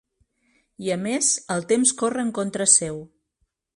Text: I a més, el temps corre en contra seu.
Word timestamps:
I 0.85 0.87
a 0.95 0.95
més, 1.01 1.29
el 1.57 1.67
temps 1.73 1.93
corre 2.03 2.25
en 2.29 2.33
contra 2.39 2.69
seu. 2.81 2.99